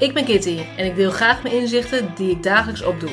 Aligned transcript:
Ik 0.00 0.14
ben 0.14 0.24
Kitty 0.24 0.58
en 0.76 0.86
ik 0.86 0.94
deel 0.94 1.10
graag 1.10 1.42
mijn 1.42 1.54
inzichten 1.54 2.12
die 2.14 2.30
ik 2.30 2.42
dagelijks 2.42 2.82
opdoe. 2.82 3.10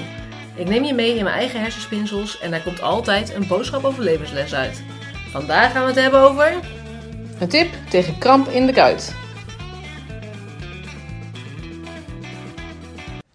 Ik 0.56 0.70
neem 0.70 0.84
je 0.84 0.94
mee 0.94 1.16
in 1.16 1.24
mijn 1.24 1.36
eigen 1.36 1.62
hersenspinsels 1.62 2.40
en 2.40 2.52
daar 2.52 2.64
komt 2.64 2.82
altijd 2.82 3.34
een 3.34 3.48
boodschap 3.48 3.84
over 3.84 4.04
levensles 4.04 4.54
uit. 4.56 4.84
Vandaag 5.32 5.72
gaan 5.72 5.82
we 5.82 5.88
het 5.88 6.00
hebben 6.02 6.20
over. 6.20 6.54
Een 7.40 7.48
tip 7.48 7.68
tegen 7.90 8.18
kramp 8.18 8.48
in 8.48 8.66
de 8.66 8.74
kuit. 8.74 9.16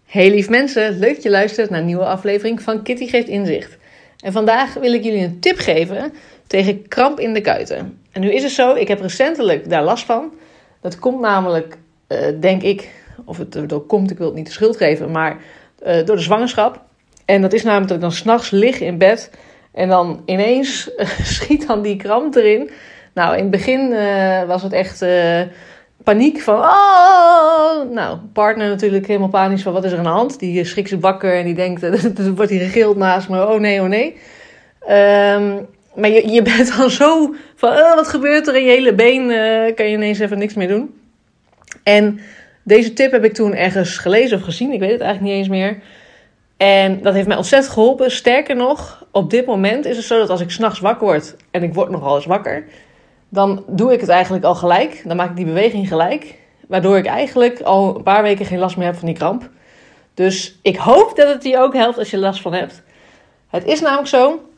Hey 0.05 0.29
lief 0.29 0.49
mensen, 0.49 0.99
leuk 0.99 1.13
dat 1.13 1.23
je 1.23 1.29
luistert 1.29 1.69
naar 1.69 1.79
een 1.79 1.85
nieuwe 1.85 2.05
aflevering 2.05 2.61
van 2.61 2.83
Kitty 2.83 3.07
Geeft 3.07 3.27
Inzicht. 3.27 3.77
En 4.19 4.31
vandaag 4.31 4.73
wil 4.73 4.93
ik 4.93 5.03
jullie 5.03 5.23
een 5.23 5.39
tip 5.39 5.57
geven 5.57 6.13
tegen 6.47 6.87
kramp 6.87 7.19
in 7.19 7.33
de 7.33 7.41
kuiten. 7.41 7.99
En 8.11 8.21
nu 8.21 8.31
is 8.31 8.43
het 8.43 8.51
zo, 8.51 8.75
ik 8.75 8.87
heb 8.87 9.01
recentelijk 9.01 9.69
daar 9.69 9.83
last 9.83 10.05
van. 10.05 10.33
Dat 10.81 10.99
komt 10.99 11.19
namelijk, 11.19 11.77
uh, 12.07 12.19
denk 12.39 12.61
ik, 12.61 12.89
of 13.25 13.37
het 13.37 13.55
erdoor 13.55 13.85
komt, 13.85 14.11
ik 14.11 14.17
wil 14.17 14.27
het 14.27 14.35
niet 14.35 14.45
de 14.45 14.51
schuld 14.51 14.77
geven, 14.77 15.11
maar 15.11 15.37
uh, 15.85 16.05
door 16.05 16.15
de 16.15 16.21
zwangerschap. 16.21 16.81
En 17.25 17.41
dat 17.41 17.53
is 17.53 17.63
namelijk 17.63 17.87
dat 17.87 17.97
ik 17.97 18.03
dan 18.03 18.11
s'nachts 18.11 18.49
lig 18.49 18.79
in 18.79 18.97
bed 18.97 19.31
en 19.71 19.89
dan 19.89 20.21
ineens 20.25 20.89
schiet 21.35 21.67
dan 21.67 21.81
die 21.81 21.95
kramp 21.95 22.35
erin. 22.35 22.69
Nou, 23.13 23.35
in 23.35 23.41
het 23.41 23.51
begin 23.51 23.91
uh, 23.91 24.43
was 24.43 24.63
het 24.63 24.73
echt 24.73 25.05
paniek 26.03 26.41
van, 26.41 26.55
oh, 26.55 27.91
nou, 27.91 28.17
partner 28.33 28.69
natuurlijk 28.69 29.07
helemaal 29.07 29.29
panisch 29.29 29.61
van, 29.61 29.73
wat 29.73 29.83
is 29.83 29.91
er 29.91 29.97
aan 29.97 30.03
de 30.03 30.09
hand? 30.09 30.39
Die 30.39 30.63
schrikt 30.65 30.89
zich 30.89 30.99
wakker 30.99 31.37
en 31.37 31.45
die 31.45 31.55
denkt, 31.55 31.81
dan 32.17 32.35
wordt 32.35 32.51
hij 32.51 32.59
gegild 32.59 32.97
naast 32.97 33.29
me, 33.29 33.47
oh 33.47 33.59
nee, 33.59 33.81
oh 33.81 33.87
nee. 33.87 34.17
Um, 34.81 35.67
maar 35.95 36.09
je, 36.09 36.31
je 36.31 36.41
bent 36.41 36.77
dan 36.77 36.89
zo 36.89 37.35
van, 37.55 37.69
oh, 37.69 37.95
wat 37.95 38.07
gebeurt 38.07 38.47
er 38.47 38.55
in 38.55 38.63
je 38.63 38.69
hele 38.69 38.93
been, 38.93 39.27
kan 39.75 39.85
je 39.85 39.95
ineens 39.95 40.19
even 40.19 40.37
niks 40.37 40.53
meer 40.53 40.67
doen. 40.67 41.01
En 41.83 42.19
deze 42.63 42.93
tip 42.93 43.11
heb 43.11 43.23
ik 43.23 43.33
toen 43.33 43.53
ergens 43.53 43.97
gelezen 43.97 44.37
of 44.37 44.43
gezien, 44.43 44.71
ik 44.71 44.79
weet 44.79 44.91
het 44.91 45.01
eigenlijk 45.01 45.33
niet 45.33 45.41
eens 45.41 45.49
meer. 45.49 45.81
En 46.57 47.01
dat 47.01 47.13
heeft 47.13 47.27
mij 47.27 47.37
ontzettend 47.37 47.73
geholpen. 47.73 48.11
Sterker 48.11 48.55
nog, 48.55 49.05
op 49.11 49.29
dit 49.29 49.45
moment 49.45 49.85
is 49.85 49.97
het 49.97 50.05
zo 50.05 50.17
dat 50.17 50.29
als 50.29 50.41
ik 50.41 50.51
s'nachts 50.51 50.79
wakker 50.79 51.07
word 51.07 51.35
en 51.51 51.63
ik 51.63 51.73
word 51.73 51.89
nogal 51.89 52.15
eens 52.15 52.25
wakker, 52.25 52.65
dan 53.29 53.63
doe 53.67 53.93
ik 53.93 53.99
het 53.99 54.09
eigenlijk 54.09 54.43
al 54.43 54.55
gelijk. 54.55 55.01
Dan 55.05 55.17
maak 55.17 55.29
ik 55.29 55.35
die 55.35 55.45
beweging 55.45 55.87
gelijk. 55.87 56.35
Waardoor 56.67 56.97
ik 56.97 57.05
eigenlijk 57.05 57.61
al 57.61 57.95
een 57.95 58.03
paar 58.03 58.23
weken 58.23 58.45
geen 58.45 58.59
last 58.59 58.77
meer 58.77 58.85
heb 58.85 58.95
van 58.95 59.07
die 59.07 59.15
kramp. 59.17 59.49
Dus 60.13 60.59
ik 60.61 60.77
hoop 60.77 61.15
dat 61.15 61.27
het 61.27 61.43
je 61.43 61.59
ook 61.59 61.73
helpt 61.73 61.97
als 61.97 62.11
je 62.11 62.17
last 62.17 62.41
van 62.41 62.53
hebt. 62.53 62.81
Het 63.49 63.65
is 63.65 63.81
namelijk 63.81 64.07
zo, 64.07 64.49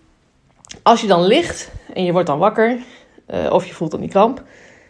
als 0.84 1.02
je 1.02 1.08
dan 1.08 1.26
ligt 1.26 1.72
en 1.94 2.04
je 2.04 2.12
wordt 2.12 2.28
dan 2.28 2.40
wakker, 2.40 2.78
uh, 3.34 3.52
of 3.52 3.66
je 3.66 3.74
voelt 3.74 3.92
dan 3.92 4.00
die 4.00 4.10
kramp. 4.10 4.44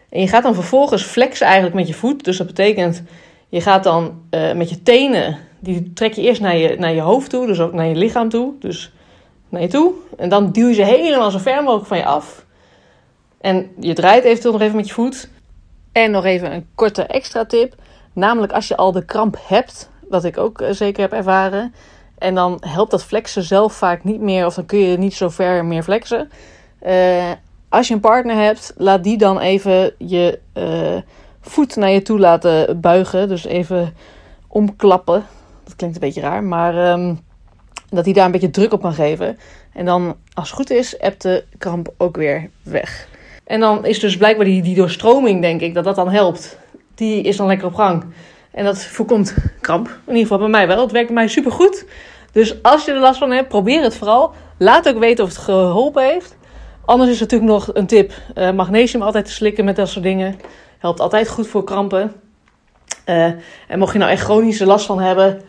En 0.09 0.21
je 0.21 0.27
gaat 0.27 0.43
dan 0.43 0.53
vervolgens 0.53 1.03
flexen 1.03 1.45
eigenlijk 1.45 1.75
met 1.75 1.87
je 1.87 1.93
voet. 1.93 2.23
Dus 2.23 2.37
dat 2.37 2.47
betekent, 2.47 3.03
je 3.49 3.61
gaat 3.61 3.83
dan 3.83 4.21
uh, 4.31 4.53
met 4.53 4.69
je 4.69 4.83
tenen, 4.83 5.37
die 5.59 5.93
trek 5.93 6.13
je 6.13 6.21
eerst 6.21 6.41
naar 6.41 6.57
je, 6.57 6.75
naar 6.79 6.93
je 6.93 7.01
hoofd 7.01 7.29
toe, 7.29 7.47
dus 7.47 7.59
ook 7.59 7.73
naar 7.73 7.87
je 7.87 7.95
lichaam 7.95 8.29
toe. 8.29 8.53
Dus 8.59 8.91
naar 9.49 9.61
je 9.61 9.67
toe. 9.67 9.93
En 10.17 10.29
dan 10.29 10.51
duw 10.51 10.67
je 10.67 10.73
ze 10.73 10.83
helemaal 10.83 11.31
zo 11.31 11.37
ver 11.37 11.63
mogelijk 11.63 11.87
van 11.87 11.97
je 11.97 12.05
af. 12.05 12.45
En 13.41 13.71
je 13.79 13.93
draait 13.93 14.23
eventueel 14.23 14.53
nog 14.53 14.61
even 14.61 14.75
met 14.75 14.87
je 14.87 14.93
voet. 14.93 15.29
En 15.91 16.11
nog 16.11 16.25
even 16.25 16.53
een 16.53 16.67
korte 16.75 17.03
extra 17.03 17.45
tip. 17.45 17.75
Namelijk 18.13 18.53
als 18.53 18.67
je 18.67 18.77
al 18.77 18.91
de 18.91 19.05
kramp 19.05 19.37
hebt, 19.47 19.89
wat 20.09 20.23
ik 20.23 20.37
ook 20.37 20.61
eh, 20.61 20.71
zeker 20.71 21.01
heb 21.01 21.13
ervaren. 21.13 21.73
En 22.17 22.35
dan 22.35 22.57
helpt 22.59 22.91
dat 22.91 23.03
flexen 23.03 23.43
zelf 23.43 23.73
vaak 23.73 24.03
niet 24.03 24.21
meer, 24.21 24.45
of 24.45 24.53
dan 24.53 24.65
kun 24.65 24.79
je 24.79 24.97
niet 24.97 25.13
zo 25.13 25.29
ver 25.29 25.65
meer 25.65 25.83
flexen. 25.83 26.31
Uh, 26.85 27.31
als 27.75 27.87
je 27.87 27.93
een 27.93 27.99
partner 27.99 28.35
hebt, 28.35 28.73
laat 28.77 29.03
die 29.03 29.17
dan 29.17 29.39
even 29.39 29.93
je 29.97 30.39
uh, 30.53 31.01
voet 31.41 31.75
naar 31.75 31.89
je 31.89 32.01
toe 32.01 32.19
laten 32.19 32.79
buigen. 32.79 33.27
Dus 33.27 33.45
even 33.45 33.93
omklappen. 34.47 35.25
Dat 35.63 35.75
klinkt 35.75 35.95
een 35.95 36.01
beetje 36.01 36.21
raar, 36.21 36.43
maar 36.43 36.91
um, 36.91 37.19
dat 37.89 38.05
hij 38.05 38.13
daar 38.13 38.25
een 38.25 38.31
beetje 38.31 38.49
druk 38.49 38.73
op 38.73 38.81
kan 38.81 38.93
geven. 38.93 39.37
En 39.73 39.85
dan, 39.85 40.15
als 40.33 40.47
het 40.47 40.57
goed 40.57 40.69
is, 40.69 40.95
hebt 40.97 41.21
de 41.21 41.43
kramp 41.57 41.93
ook 41.97 42.15
weer 42.15 42.49
weg. 42.63 43.07
En 43.43 43.59
dan 43.59 43.85
is 43.85 43.99
dus 43.99 44.17
blijkbaar 44.17 44.45
die, 44.45 44.61
die 44.61 44.75
doorstroming, 44.75 45.41
denk 45.41 45.61
ik, 45.61 45.73
dat 45.73 45.83
dat 45.83 45.95
dan 45.95 46.09
helpt. 46.09 46.57
Die 46.95 47.21
is 47.21 47.37
dan 47.37 47.47
lekker 47.47 47.67
op 47.67 47.75
gang. 47.75 48.03
En 48.51 48.65
dat 48.65 48.83
voorkomt 48.83 49.35
kramp. 49.61 49.87
In 49.87 49.95
ieder 50.07 50.21
geval 50.21 50.37
bij 50.37 50.47
mij 50.47 50.67
wel. 50.67 50.81
Het 50.81 50.91
werkt 50.91 51.07
bij 51.07 51.15
mij 51.15 51.27
supergoed. 51.27 51.85
Dus 52.31 52.63
als 52.63 52.85
je 52.85 52.91
er 52.91 52.99
last 52.99 53.19
van 53.19 53.31
hebt, 53.31 53.47
probeer 53.47 53.81
het 53.81 53.95
vooral. 53.95 54.33
Laat 54.57 54.89
ook 54.89 54.99
weten 54.99 55.23
of 55.23 55.29
het 55.29 55.39
geholpen 55.39 56.03
heeft. 56.03 56.35
Anders 56.85 57.09
is 57.11 57.19
natuurlijk 57.19 57.51
nog 57.51 57.69
een 57.73 57.87
tip. 57.87 58.13
Uh, 58.35 58.51
magnesium 58.51 59.01
altijd 59.01 59.25
te 59.25 59.31
slikken 59.31 59.65
met 59.65 59.75
dat 59.75 59.89
soort 59.89 60.03
dingen. 60.03 60.39
Helpt 60.77 60.99
altijd 60.99 61.29
goed 61.29 61.47
voor 61.47 61.63
krampen. 61.63 62.13
Uh, 63.05 63.23
en 63.67 63.79
mocht 63.79 63.93
je 63.93 63.99
nou 63.99 64.11
echt 64.11 64.23
chronische 64.23 64.65
last 64.65 64.85
van 64.85 64.99
hebben, 64.99 65.41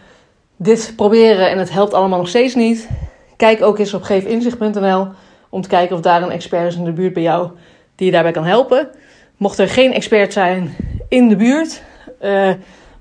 dit 0.57 0.93
proberen 0.97 1.51
en 1.51 1.59
het 1.59 1.71
helpt 1.71 1.95
allemaal 1.95 2.19
nog 2.19 2.29
steeds 2.29 2.55
niet. 2.55 2.89
Kijk 3.37 3.63
ook 3.63 3.79
eens 3.79 3.95
op 3.95 4.03
geefinzicht.nl 4.03 5.09
om 5.49 5.63
te 5.63 5.69
kijken 5.69 5.97
of 5.97 6.03
daar 6.03 6.23
een 6.23 6.31
expert 6.31 6.67
is 6.67 6.77
in 6.77 6.85
de 6.85 6.93
buurt 6.93 7.13
bij 7.13 7.23
jou 7.23 7.51
die 7.95 8.07
je 8.07 8.13
daarbij 8.13 8.33
kan 8.33 8.45
helpen. 8.45 8.89
Mocht 9.37 9.59
er 9.59 9.69
geen 9.69 9.93
expert 9.93 10.33
zijn 10.33 10.77
in 11.09 11.29
de 11.29 11.37
buurt, 11.37 11.83
uh, 12.23 12.51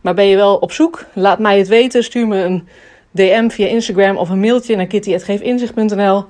maar 0.02 0.14
ben 0.14 0.28
je 0.28 0.36
wel 0.36 0.56
op 0.56 0.72
zoek, 0.72 1.06
laat 1.14 1.40
mij 1.40 1.58
het 1.58 1.68
weten. 1.68 2.04
Stuur 2.04 2.28
me 2.28 2.38
een 2.38 2.68
DM 3.12 3.50
via 3.50 3.68
Instagram 3.68 4.18
of 4.18 4.30
een 4.30 4.40
mailtje 4.40 4.76
naar 4.76 4.86
kitty.geefinzicht.nl. 4.86 6.26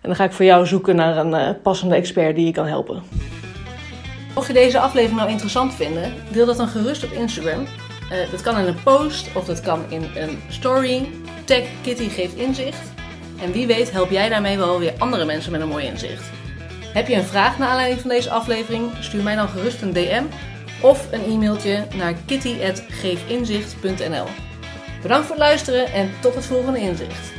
En 0.00 0.08
dan 0.08 0.16
ga 0.16 0.24
ik 0.24 0.32
voor 0.32 0.44
jou 0.44 0.66
zoeken 0.66 0.96
naar 0.96 1.16
een 1.16 1.32
uh, 1.32 1.50
passende 1.62 1.94
expert 1.94 2.36
die 2.36 2.46
je 2.46 2.52
kan 2.52 2.66
helpen. 2.66 3.02
Mocht 4.34 4.46
je 4.46 4.52
deze 4.52 4.78
aflevering 4.78 5.18
nou 5.18 5.30
interessant 5.30 5.74
vinden, 5.74 6.14
deel 6.32 6.46
dat 6.46 6.56
dan 6.56 6.68
gerust 6.68 7.04
op 7.04 7.10
Instagram. 7.10 7.60
Uh, 7.60 8.30
dat 8.30 8.42
kan 8.42 8.58
in 8.58 8.66
een 8.66 8.82
post 8.82 9.28
of 9.34 9.44
dat 9.44 9.60
kan 9.60 9.84
in 9.88 10.04
een 10.14 10.38
story. 10.48 11.08
Tag 11.44 11.62
Kitty 11.82 12.08
geeft 12.08 12.34
inzicht. 12.34 12.92
En 13.42 13.52
wie 13.52 13.66
weet 13.66 13.90
help 13.90 14.10
jij 14.10 14.28
daarmee 14.28 14.58
wel 14.58 14.78
weer 14.78 14.92
andere 14.98 15.24
mensen 15.24 15.52
met 15.52 15.60
een 15.60 15.68
mooi 15.68 15.86
inzicht. 15.86 16.30
Heb 16.92 17.08
je 17.08 17.14
een 17.14 17.24
vraag 17.24 17.58
naar 17.58 17.68
aanleiding 17.68 18.00
van 18.00 18.10
deze 18.10 18.30
aflevering? 18.30 18.90
Stuur 19.00 19.22
mij 19.22 19.34
dan 19.34 19.48
gerust 19.48 19.82
een 19.82 19.92
DM 19.92 20.24
of 20.82 21.12
een 21.12 21.24
e-mailtje 21.24 21.86
naar 21.96 22.14
kitty.geefinzicht.nl. 22.26 24.26
Bedankt 25.02 25.26
voor 25.26 25.36
het 25.36 25.44
luisteren 25.44 25.92
en 25.92 26.10
tot 26.20 26.34
het 26.34 26.46
volgende 26.46 26.80
inzicht. 26.80 27.37